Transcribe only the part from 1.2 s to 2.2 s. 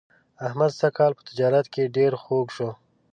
تجارت کې ډېر